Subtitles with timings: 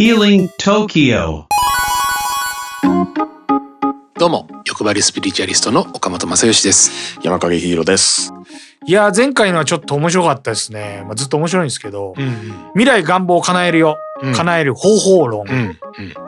[0.00, 1.44] Healing Tokyo.
[4.18, 7.18] どうも欲張りスピリチュアリストの岡本正義です。
[7.22, 8.32] 山影ヒーローです。
[8.86, 14.32] いや前回のはちょっと面白かったですね、まあ、ずっと面白いんですけど、うん未来願望を叶えるよ、うん。
[14.32, 15.54] 叶える方法論、うん。
[15.58, 15.78] うん。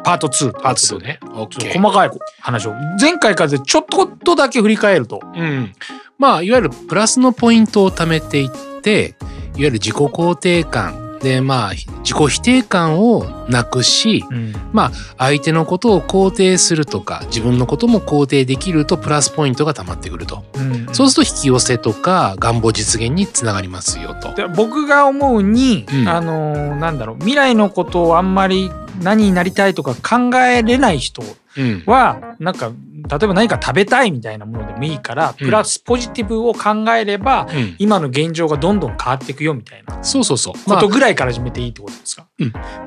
[0.05, 2.11] パート2パーツねオッちょっケーと細かい
[2.41, 2.75] 話を。
[3.01, 3.87] 前回からでちょっ
[4.23, 5.23] とだけ振り返ると。
[5.35, 5.73] うん。
[6.19, 9.17] まあいわゆるプラスのポイントを貯めていっていわ
[9.55, 14.25] ゆる自己肯定感でまあ自己否定感をなくし
[14.73, 20.45] まあ相手のことを肯定するとか自分のことも肯定できるとプラスポイントが溜まってくると。
[20.93, 24.35] そうすると引き寄せとか願望実現につながりますよと。
[24.35, 26.09] で僕が思うに、うん。
[26.09, 31.23] あのーなんだろう未来のことをあんまり何になりたいとか考えれない人
[31.57, 31.83] うん。
[31.87, 32.73] はなんか
[33.09, 37.77] 例えば何か食べたいみたいなものでもいいからプラスポジティブを考えれば、うん。
[37.79, 40.55] 今の現状がどんどん変わっていくよみたいなそうそうそう。
[40.65, 42.27] ことぐらいから始めていいってことですか、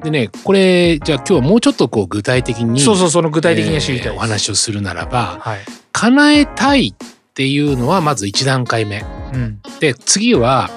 [0.03, 5.59] でねこれじゃあ今日はもうちょっとこう具体的にそうそうその具体的には知りたいえーお話をするならばはい、
[5.91, 6.95] 叶えたいっ
[7.33, 9.03] ていうのはまず1段階目。
[9.33, 10.69] うん、で次は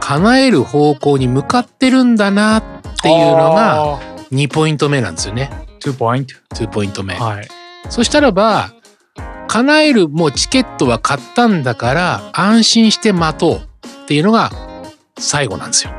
[0.00, 2.62] 叶える方向に向かってるんだなっ
[3.02, 4.00] ていうのが
[4.32, 5.50] 2ポイント目なんですよね。
[5.80, 8.72] 2ポイント2ポイント目、はいそしたらば
[9.48, 13.54] 叶えるもうチケットは買ったんだから安心して待とう
[14.04, 14.50] っていうのが
[15.18, 15.90] 最後なんですよ。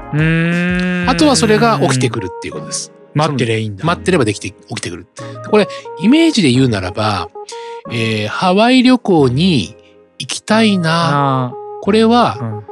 [1.07, 2.91] あとはそれが起きてくるっていうことです。
[3.13, 3.85] 待ってりゃいいんだ。
[3.85, 5.07] 待ってればできて起きてくる。
[5.49, 5.67] これ
[5.99, 7.29] イメージで言うならば、
[7.91, 9.75] えーハワイ旅行に
[10.17, 11.51] 行きたいな。
[11.51, 12.63] あこれはん、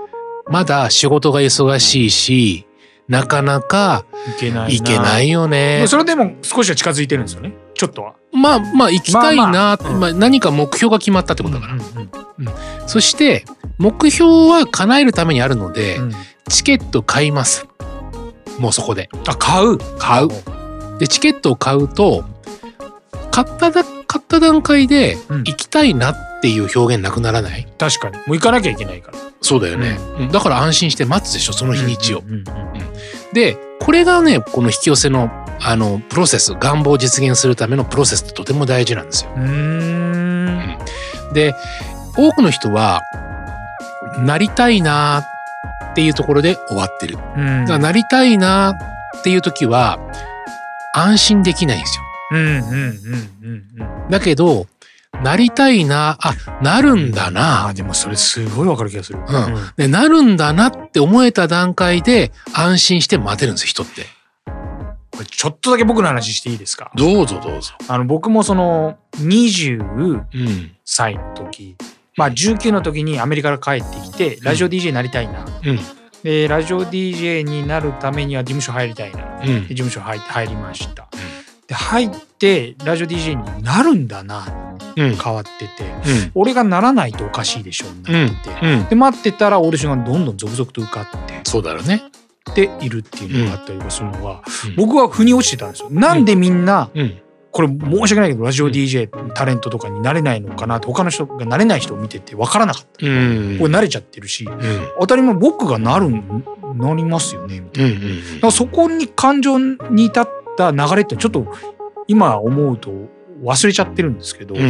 [0.48, 2.66] まだ仕事が忙しいし、
[3.08, 5.86] なかなかいけない行けないよね。
[5.88, 8.14] それでも少しは近づいてるんですよねちょっとは。
[8.32, 9.44] まあまあ行きたいな。
[9.48, 9.78] ままあ。
[9.94, 10.20] まあうん。
[10.20, 11.74] 何か目標が決まったってことだから。
[11.74, 12.12] うんうん
[12.88, 13.46] そして
[13.78, 16.12] 目標は叶えるためにあるので、うん。
[16.48, 17.66] チケット買います。
[18.60, 19.10] もうそこで。
[19.28, 19.80] あ買う。
[19.98, 20.30] 買う。
[21.00, 22.24] でチケットを買うと
[23.32, 25.40] 買っただ買った段階でうん。
[25.40, 28.18] 行きたいなっていう表現なくならない、確かに。
[28.18, 29.18] もう行かなきゃいけないから。
[29.42, 30.32] そうだよね、うん。
[30.32, 32.20] だから安心して待つでしょその日にちを。
[32.20, 32.46] うんうんうん。
[33.34, 39.32] でこれがねこの引き寄せのあのプロセス願望を実現するためのプロセスってとても大事なんですよ。
[39.36, 40.78] うーん
[41.34, 41.56] で
[42.18, 43.02] 多くの人は
[44.20, 45.24] なりたいな
[45.92, 47.18] っていうところで終わってる。
[47.38, 48.74] うんだからなりたいな
[49.18, 50.00] っていう時は
[50.94, 52.04] 安心できないんですよ。
[54.10, 54.68] だけど
[55.22, 59.26] なりたいなあなるんだあなーでもそれすごいわかる気がする、うん
[59.76, 64.06] でなるんだなって思えた段階で安心して待てるんです人って。
[65.24, 66.92] これちょっとだけ僕の話していいですか？
[66.96, 67.74] どうぞどうぞ。
[67.88, 70.72] あの僕もその20うん。
[70.86, 71.76] 歳の時
[72.18, 75.80] まあ19の時にアメリカから帰ってきてラジオ DJ になりたいな、うん。
[76.24, 79.68] でラジオ DJ になるためには事務所入りたいな、うん。
[79.68, 81.08] で事務所入って入りました、
[81.68, 84.46] で入ってラジオ DJ になるんだな
[84.98, 85.16] うん。
[85.16, 85.84] 変わってて。
[85.84, 85.88] う
[86.28, 86.32] ん。
[86.36, 88.50] 俺がならないとおかしいでしょになって。
[88.50, 88.86] て、うん。
[88.90, 91.40] で待ってたらオーディションがどんどん続々と受かって。
[91.46, 92.04] そうだろうね。
[92.56, 95.90] でいるっていうのがあったりとかするのは、うん僕は腑に落ちてたんですよ。
[95.90, 97.18] なんでみんな、うん
[97.54, 97.76] これ申
[98.08, 103.06] し訳ないけどラジオ DJ タレントとかになれないのかなって他の人がなれない人を見てて分からなかった。
[103.06, 104.60] うんこれ慣れちゃってるしうん
[105.02, 106.46] 当たり前僕がなるん
[106.78, 107.90] なりますよねみたいな。
[107.90, 111.46] うんうんだからそこに感情に至った流れってちょっと
[112.08, 112.94] 今思うと
[113.44, 114.62] 忘れちゃってるんですけど、うん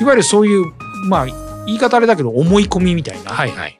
[0.00, 0.64] いわゆるそういう
[1.08, 1.26] まあ
[1.66, 3.78] 言い方あれだけど思い込みみたいな、はいはい。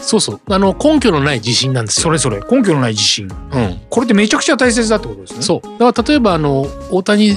[0.00, 0.40] そうそう。
[0.48, 2.02] あの根拠のない自信なんですよ。
[2.04, 2.40] それぞれ。
[2.50, 3.26] 根拠のない自信。
[3.26, 3.80] うん。
[3.90, 5.42] これってめちゃくちゃ大切だってことですね。
[5.42, 5.78] そう。
[5.78, 7.36] だから例えばあの大谷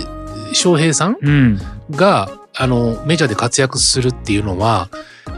[0.53, 1.59] 翔平さんうん。
[1.91, 4.89] があのメジャーで活躍するっていうのは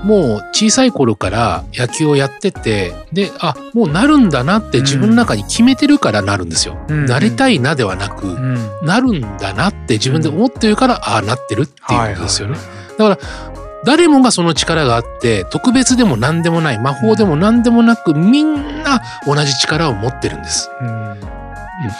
[0.03, 6.77] もう小さい頃から野球をやっててであもうなるんだなって自分の中に決めてるからなるんですよ。
[6.89, 7.05] うん。
[7.05, 8.55] なりたいなではなく、うん。
[8.83, 12.55] なるんだなって自分で思ってるから、ああなってるっていうことですよね。
[12.55, 12.97] はい。
[12.97, 13.52] だから
[13.85, 20.69] 誰もがその力があって特別でも何でもない魔法でも何でもなくみんな同じ力を持ってるんです。
[20.81, 21.19] うん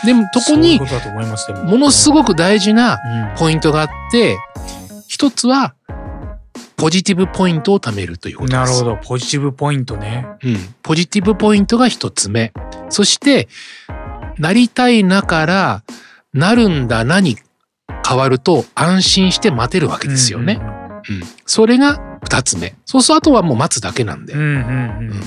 [0.05, 0.85] でもそこにも
[1.65, 2.99] ものすごく大事な
[3.33, 4.37] うんポイントがあって
[5.07, 5.75] 一つは
[6.77, 8.59] ポジティブポイントを貯めるということです。
[8.59, 10.27] なるほどポジティブポイントね。
[10.43, 12.51] うん、ポジティブポイントが一つ目。
[12.89, 13.47] そして、
[14.37, 15.83] なりたいなから、
[16.33, 17.37] なるんだなに
[18.05, 20.59] 変わると安心して待てるわけですよね。
[20.61, 20.72] うん
[21.45, 22.75] それが二つ目。
[22.85, 24.33] そうするとあとはもう待つだけなんで。
[24.33, 24.49] うんうんう
[25.13, 25.23] ん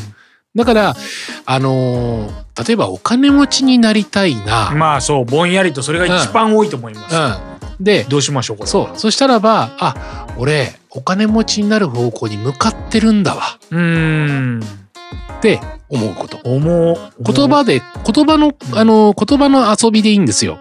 [0.56, 0.96] だから、
[1.44, 4.70] あのー例えばお金持ちになりたいな。
[4.70, 4.78] うん。
[4.78, 7.14] まあそうぼんやりとそれが一番多いと思います。
[7.14, 7.84] うん。
[7.84, 8.70] で、どうしましょうこれ。
[8.70, 8.98] そう。
[8.98, 13.58] そしたらば、あ、俺、お金持ちになる方向に向かってるんだわ。
[13.70, 13.78] う。
[13.78, 14.60] ん。
[14.60, 16.38] って思うこと。
[16.44, 16.96] 思う。
[17.22, 20.58] 言葉で、言葉の、あの、言葉の遊びでいいんですよ。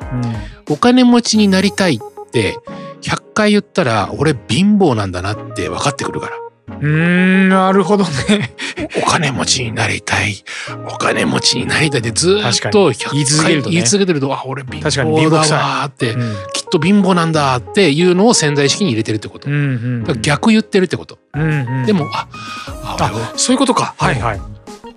[0.69, 2.57] お金持ちになりたいって、
[3.05, 6.77] 100回言ったら、俺貧乏なんだなって分かってくるから。
[6.81, 7.49] うん。
[7.49, 8.55] なるほどね。
[9.03, 10.43] お金持ちになりたい。
[10.87, 19.49] お金持ちになりたいってずーっとに言い続100回けるとね言い続けてると、あ、俺貧乏だわーって、うんきっと貧乏なんだっていうのを潜在意識に入れてるってこと。
[19.49, 21.19] うんうんだから逆言ってるってこと。
[21.35, 22.27] うんうんでも、あ、
[22.73, 23.93] あそういうことか。
[23.97, 24.41] はいはい。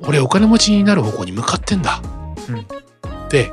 [0.00, 2.00] 俺お金持ちになる方向に向かってんだ。
[2.48, 3.52] うんって、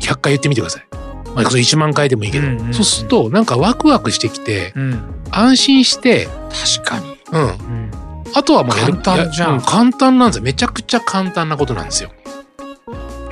[0.00, 0.89] 100回言ってみてください。
[1.34, 5.14] まあ、それ1万回でもいいけど、うんうんうんそうすると、なんかワクワクしてきて、うん。
[5.30, 6.28] 安心して、
[6.76, 7.16] 確かに。
[7.32, 7.42] うん。
[7.42, 7.90] うん。
[8.34, 10.42] あとはもう簡単じゃん簡単なんですよ。
[10.44, 12.10] めちゃくちゃ簡単なことなんですよ。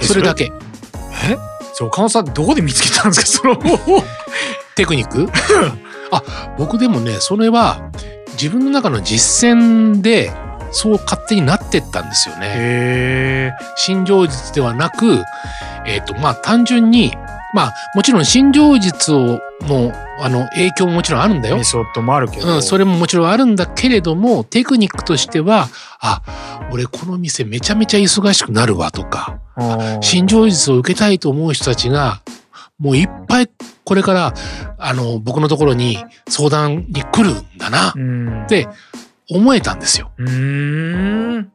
[0.00, 0.50] えそれだけ。
[1.30, 1.36] え？
[1.74, 3.48] そう、岡本さんどこで見つけたんですか？
[3.62, 4.02] その。
[4.74, 5.28] テクニック？
[6.10, 6.22] あ、
[6.58, 7.90] 僕でもね、それは
[8.32, 10.32] 自分の中の実践で、
[10.70, 12.46] そう勝手になってったんですよね。
[12.46, 13.52] へえ。
[13.76, 15.22] 新情実ではなく、
[15.86, 17.12] えっ、と、まあ、単純に、
[17.54, 21.64] まあ、もちろん新情実をの、あの、影響ももちろんあるんだよメ。
[21.64, 22.56] ソッドもあるけど。
[22.56, 25.68] うん、それももちろんあるんだけれども、テクニックとしては、
[26.00, 26.22] あ、
[26.70, 32.20] 俺この店めちゃめちゃ忙しくなるわとか、うん新情実を受けたいと思う人たちが、
[32.78, 33.50] もういっぱい
[33.84, 34.34] これから、
[34.78, 35.98] あの、僕のところに
[36.28, 38.46] 相談に来るんだな、うん。
[38.46, 38.68] で
[39.30, 40.10] 思えたんですよ。
[40.18, 41.52] うーん。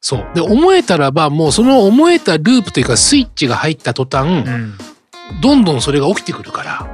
[0.00, 0.26] そう。
[0.34, 4.74] で、思えたらば、もうその思えたループというかスイッチが入った途端、うん。
[5.40, 6.90] どんどんそれが起きてくるから。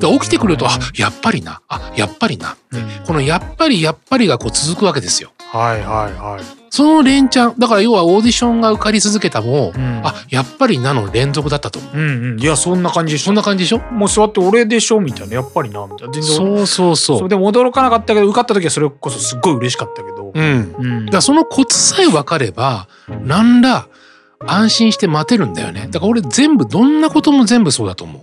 [0.00, 2.56] で起きてくると、あ、やっぱりな、あ、やっぱりな。
[2.72, 5.32] うんこのやっぱりやっぱりがこう続くわけですよ。
[5.52, 6.44] はいはいはい。
[6.70, 11.96] その連チャン、だから要はオーディションが受かり続けたも、うんあ、やっぱりなの連続だったと思う。
[11.96, 12.40] うんうん。
[12.40, 13.26] いや、そんな感じでしょ。
[13.26, 13.78] そんな感じでしょ？
[13.92, 15.00] もう座って俺でしょ？
[15.00, 15.34] みたいな。
[15.34, 15.86] やっぱりな。
[15.86, 16.12] みたいな。
[16.12, 16.24] 全然。
[16.24, 17.18] そうそうそう。
[17.18, 20.32] それでも驚かなかったけど、受かった時はそれこそすっごい嬉しかったけど。
[20.34, 20.74] うん。
[20.78, 22.88] うんだからそのコツさえ分かれば、
[23.24, 23.86] なんら
[24.46, 25.88] 安心して待てるんだよね。
[25.90, 28.22] だから俺全部、どんなことも全部そうだと思う。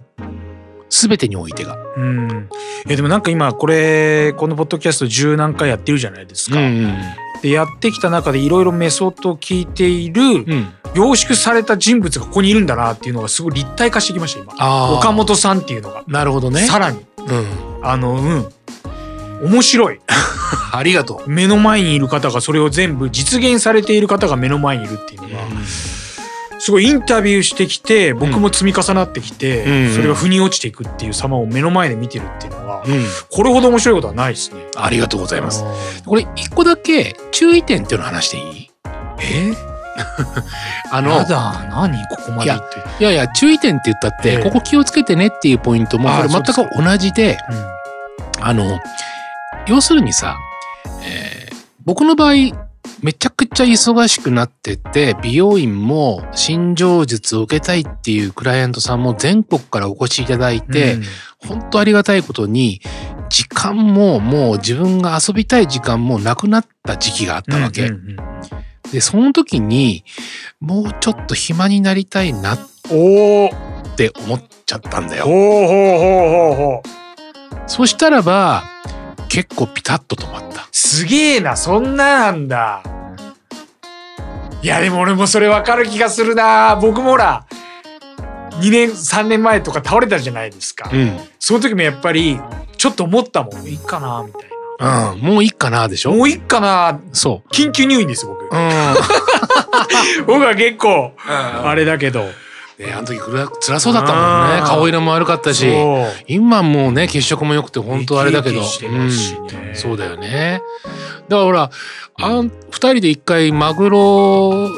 [0.89, 1.77] すべてにおいてが。
[1.97, 2.49] うん。
[2.87, 6.59] いやでもなんか今これ、このポッドキャスト十何回やってるじゃないですか。
[6.59, 6.97] うん
[7.41, 10.73] で、やってきた中でいろいろメソッドを聞いている、うん。
[10.95, 14.97] 凝縮された人物がここにいるんだなっていうのがすごい立体化してきました、今。
[14.97, 16.03] 岡本さんっていうのが。
[16.07, 16.61] なるほどね。
[16.61, 16.99] さらに。
[17.17, 17.45] うん。
[17.81, 18.49] あの、うん。
[19.43, 19.99] 面白い。
[20.73, 21.29] ありがとう。
[21.29, 25.35] 目の前にいる方がそれを全部実現されている方が目の前にいるっていうのが、
[26.59, 29.95] すごいインタビューしてきて僕も積み重なってきて、うん。
[29.95, 33.05] それが腑に落ちていくっていう様を目の前で見てるっていうのは、うん。
[33.31, 34.61] これほど面白いことはないですね。
[34.75, 35.63] ありがとうございます。
[35.65, 35.73] あ
[36.05, 38.71] これ一個だけ注意点っていうのを話していい？
[38.83, 39.53] ーえ？
[40.91, 41.97] あの、やだ何？
[42.07, 42.75] ここまで言って。
[42.99, 44.43] いやいや、注意点って言ったって、ええ。
[44.43, 46.53] ここ気をつけてねっていうポイントも、これ全く
[46.83, 47.37] 同じで、
[48.41, 48.79] あの、
[49.67, 50.37] 要するにさ、
[51.03, 51.39] えー
[51.85, 52.33] 僕の場合、
[53.01, 61.03] めちゃくちゃ忙しくなってて、美容院も新情術を受けたいっていうクライアントさんも全国からお越しいただいて、うん
[61.47, 62.81] 本当ありがたいことに、
[63.29, 67.83] 時間ももう自分が遊びたい時間もなくなった時期があったわけ。
[67.83, 68.17] うんうん
[68.91, 70.03] で、その時に、
[70.59, 72.59] もうちょっと暇になりたいなっ
[73.95, 76.81] て思っちゃったんだよ。
[77.67, 78.63] そしたらば、
[79.29, 80.67] 結構ピタッと止まった。
[80.71, 82.81] すげえなそんななんだ
[84.61, 86.77] いやでも俺もそれ分かる気がするな。
[86.81, 87.45] 僕もほら
[88.61, 91.17] 2年3年前とか倒れたじゃないですか、うん。
[91.39, 92.39] その時もやっぱり
[92.77, 93.65] ちょっと思ったもん。
[93.67, 94.49] いいかなみたい
[95.13, 95.19] うん。
[95.21, 96.11] もういいかなでしょ？
[96.11, 96.99] なもういいかな。
[97.13, 98.43] そ緊急入院です僕。
[98.43, 98.49] う。
[98.51, 98.59] うん。
[100.27, 101.13] 僕は結構
[101.63, 102.25] あれだけど
[102.79, 105.67] ね、あの時辛辛そうだったもんね顔色も悪かったし。
[106.27, 108.61] 今もうね、血色も良くて本当あれだけど。
[108.61, 109.11] ねうん
[109.75, 110.61] そうだよね。
[111.27, 111.69] だからほら、
[112.15, 114.69] あん二人で一回マグロ、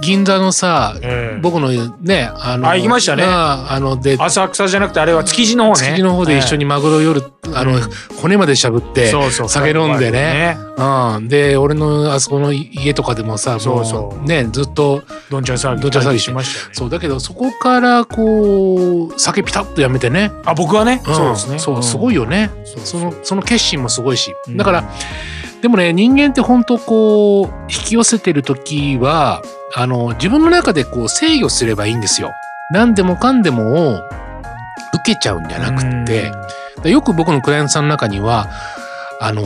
[0.00, 1.40] 銀座のさ、ええ。
[1.40, 3.24] 僕のね、あの、あ行きましたね。
[3.24, 5.88] ああの、で、浅草じゃなくてあれは築地の方ね。
[5.96, 7.22] 築の方で一緒にマグロ夜、
[7.54, 7.80] あの、
[8.20, 9.48] 骨までしゃぶって、そうそう。
[9.48, 10.58] 酒飲んでね。
[10.76, 11.28] うん。
[11.28, 14.26] で、俺のあそこの家とかでもさ、もそうそう。
[14.26, 16.74] ね、ずっと、どんちゃん騒ぎどんちゃん騒ぎしましたよね。
[16.74, 20.30] そう、だけどそこからこう、酒ピタッとやめてね。
[20.44, 21.04] あ僕はね、ん。
[21.04, 21.58] そうですね。
[21.58, 22.50] そう、すごいよよね。
[22.64, 24.34] その、その決心もすごいし。
[24.48, 24.56] うん。
[24.56, 24.84] だから、
[25.62, 29.42] でもね、人間って本当こう、引き寄せてる時は、
[29.78, 32.32] あの、自分の中でこう制御すればいいんですよ。
[32.72, 34.02] 何でもかんでもを
[34.92, 36.32] 受けちゃうんじゃなくって、
[36.82, 38.48] でよく僕のクライアントさんの中には、
[39.20, 39.44] あの、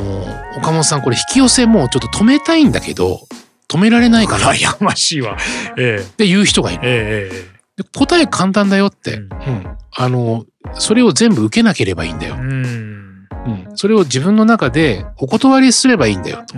[0.57, 3.21] 岡本さんこれ引き寄せもうちょっと止めたいんだけど、
[3.69, 5.37] 止められないかなっ羨ましいわ
[5.79, 6.81] えて言う人がいる。
[6.83, 9.17] ええええで答え簡単だよって。
[9.17, 9.79] ううんん。
[9.95, 12.41] あの、それを全部受けなければいいんだよえ。
[12.41, 13.77] うんうん。
[13.77, 16.57] それを自分の中でお断りすればいいんだよと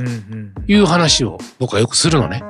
[0.66, 2.44] いう話を僕はよくするのね。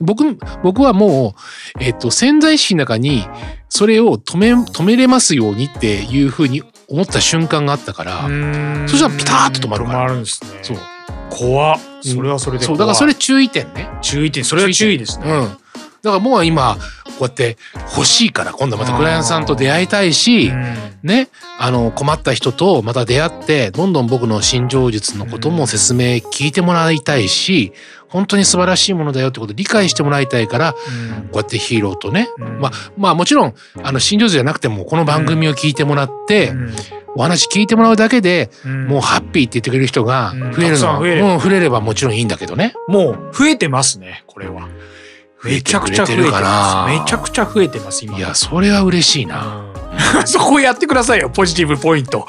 [0.00, 1.34] 僕、僕はも
[1.78, 3.26] う、えっと、潜在意識の中に
[3.68, 10.50] それを止め、止めれますようにっていうふうに思った瞬間があったから、うんそしたらピタッと止まるから止まるんですね。
[10.62, 10.78] そう。
[11.30, 13.88] 怖っそれはそれでそう、怖いだからそれ注意点ね。
[14.02, 15.24] 注意点それは注意ですね。
[15.30, 15.48] うん。
[15.48, 15.58] だか
[16.02, 16.76] らもう今、
[17.18, 17.56] こうやって
[17.96, 20.52] 欲しいから、今度はまたクライアントさんと出会いたいし、
[21.02, 27.72] ね、あの、困った人とまた出会って、どんどん僕の心情術のことも説明聞いてもらいたいし、
[28.08, 30.78] 本当に素晴らしいものだよってことを理解してもらいたいから、こ
[31.34, 32.60] うやってヒーローとね、うん。
[32.60, 36.52] まあ、まあもちろん、あの、心情術じゃなくても、この番組を聞いてもらって、
[37.16, 42.74] お話聞いてもらうだけで、もうハッピーって言ってくれる人がうん増えるのは、うん、増えればもちろんいいんだけどね。
[42.88, 44.68] もう増えてますねこれは。
[45.44, 46.42] めちゃくちゃ増えてます。
[46.42, 48.18] なめちゃくちゃ増えてます今。
[48.18, 49.70] いや、それは嬉しいな。
[49.70, 49.76] うん
[50.26, 52.26] そこやってくださいよポジティブポイント。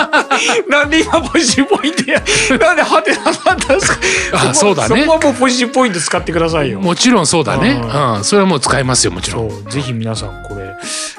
[0.68, 2.22] なんで今ポジティブポイントや
[2.58, 3.98] なんでハテナなんですか。
[4.32, 6.80] あそうだねそこはもうポジティブポイント使ってくださいよ。
[6.80, 7.80] もちろんそうだね。
[7.82, 8.24] ううん。
[8.24, 9.64] それはもう使いますよ、もちろん。
[9.68, 10.74] ぜひ皆さんこれ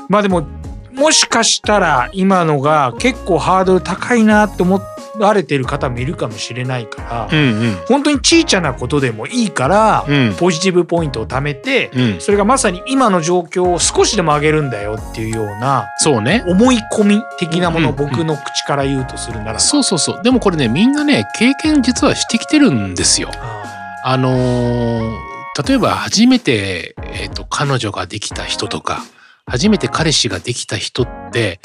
[0.10, 0.48] まあでも
[0.94, 4.78] もしかしたら今のが結構ハードル高いなって思
[5.20, 7.76] われてる方もいるかもしれないから、うんうん。
[7.88, 12.22] 本当に小さなことでもいいから、うんポジティブポイントを貯めて、うん。
[12.22, 16.44] それがまさに今の状況を少しでも上げるんだよっていうようなそうね。
[16.48, 20.24] 思い込み的なものをうんうん僕の口から言うとするならば、そうそうそう。
[20.24, 23.30] でもこれね、みんなね、経験実はしてきてるんですよ。
[23.34, 23.64] あ
[24.04, 25.36] あのー
[25.68, 29.06] 例えば初めて、えっ、と、彼女ができた人とか、
[29.46, 31.62] 初めて彼氏ができた人って、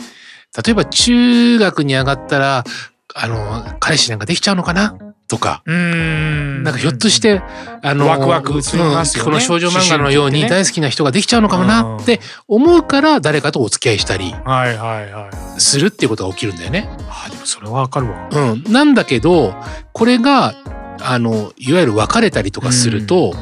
[0.65, 2.65] 例えば中学に上がったら、
[3.15, 4.97] あの、彼氏なんかできちゃうのかな？
[5.29, 7.41] とか、なんかひょっとして、
[7.83, 8.63] あの、ワクワクねうん
[9.25, 11.99] この少女漫画のように大好きな人ができちゃうのかもな？
[11.99, 15.61] って思うから、誰かとお付き合いしたりはいはいはい。
[15.61, 16.89] するっていうことが起きるんだよね。
[17.09, 18.29] あでもそれはわかるわ。
[18.33, 18.65] うん。
[18.73, 19.55] なんだけど、
[19.93, 20.55] これが、
[21.01, 23.33] あの、いわゆる別れたりとかすると、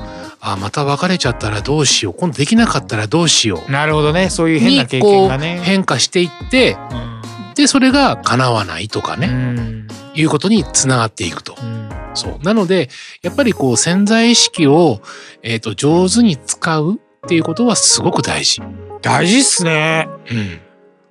[0.41, 2.15] あ、また別れちゃったらどうしよう。
[2.15, 3.73] 今度できなかったらどうしよう。
[3.73, 4.29] なるほどね。
[4.29, 5.59] そういう変な経験がね。
[5.63, 7.18] 変化していって、うん
[7.59, 11.57] で、それが叶わないとかうね、んいうことにつながっていくと。
[11.61, 12.45] うんそう。
[12.45, 12.89] なので、
[13.23, 15.01] やっぱりこう潜在意識を、
[15.43, 18.63] えっ、と、上手に使うっていうことはすごく大事。
[19.03, 20.61] 大事っすねうん。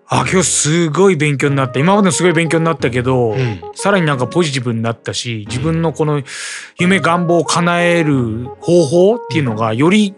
[0.09, 3.61] あ今日すごい勉強になった今までもすごい勉強になったけど、うん。
[3.75, 6.23] さらになんかポジティブになったし自分のこの
[6.79, 10.15] 夢願望を叶える方法っていうのがより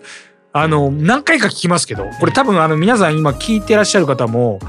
[0.54, 4.60] あの何回か聞きますけどこれ多分あの皆さん今聞いてらっしゃる方も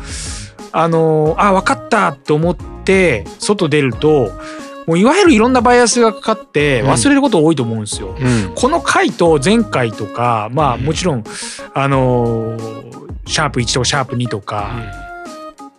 [0.73, 4.33] あのあ分かったって思って外出ると
[4.87, 8.17] もういわゆるいろんなバイアスがかかって忘れること多いと思うんですよ。
[8.19, 8.53] うん。
[8.55, 11.25] この回と前回とかまあもちろん
[11.75, 12.57] あの
[13.27, 14.71] シャープ1とかシャープ2とか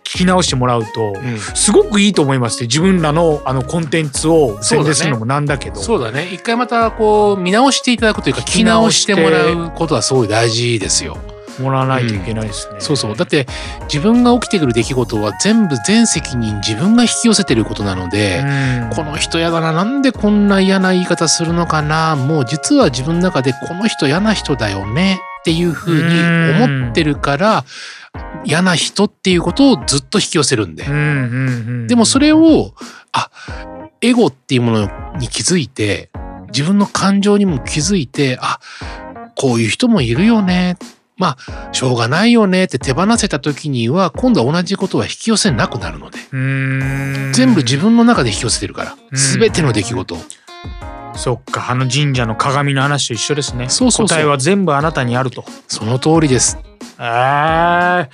[0.04, 1.38] 聞き直してもらうと、うん。
[1.38, 6.28] すごくいいと思いますって自分らのあのコンテンツを宣伝するのもなんだけどそうだね。
[6.32, 11.18] 一回またこう見直していただくというか聞き直してもらうことはすごい大事ですよ。
[11.58, 12.76] もらわないといけないですね。
[12.80, 13.16] そうそう。
[13.16, 13.46] だって
[13.82, 19.72] 自分が起きてくる出来事は全部全責任自分が引き寄せてることなので、うんこの人嫌だな。
[19.72, 22.16] なんでこんな嫌な言い方するのかな？
[22.16, 25.20] もう実は自分の中でこの人嫌な人だよね？
[25.40, 27.64] っていうふうに思ってるから、
[28.44, 30.92] 嫌な人っていうことをずっと引き寄せるんでうん。
[30.92, 32.74] うんうんでもそれを、
[33.10, 33.28] あ、
[34.00, 36.10] エゴっていうものに気づいて、
[36.48, 38.60] 自分の感情にも気づいて、あ、
[39.34, 40.76] こういう人もいるよね。
[41.22, 46.18] まあ、しょうがないよねって手放せた時には、今度は同じことは引き寄せなくなるので。
[46.32, 48.96] うん全部自分の中で引き寄せてるから。
[49.12, 50.18] うんすべての出来事を。
[51.14, 53.68] そっかあの神社の鏡の話と一緒ですね。
[53.68, 55.44] そうそう答えは全部あなたにあると。
[55.68, 56.58] その通りです。
[56.98, 58.08] あ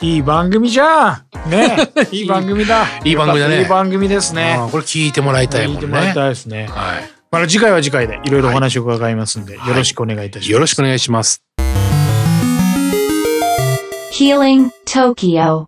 [0.00, 1.50] ーいい番組じゃん。
[1.50, 1.76] ね
[2.10, 2.86] いい番組だ。
[3.04, 5.78] いい番組だねいい番組ですねこれ聞いてもらいたいもんね。
[5.78, 6.66] 聞いてもらいたいですね。
[6.74, 7.10] はい。
[7.30, 10.52] まあ次回は次回でいろいろお話を伺いますんで、よろしくお願いいたします。
[10.52, 11.42] よろしくお願いします。
[14.12, 15.66] Healing Tokyo